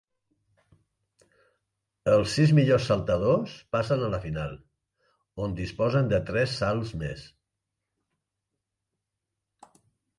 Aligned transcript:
Els 2.13 2.31
sis 2.37 2.53
millors 2.61 2.87
saltadors 2.93 3.53
passen 3.77 4.07
a 4.07 4.09
la 4.15 4.21
final, 4.25 4.57
on 5.45 5.55
disposen 5.63 6.11
de 6.15 6.23
tres 6.31 6.59
salts 6.63 6.97
més. 7.07 7.31